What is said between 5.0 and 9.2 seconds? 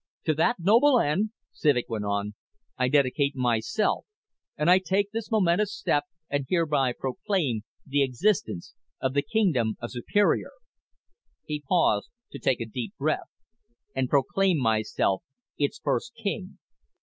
this momentous step and hereby proclaim the existence of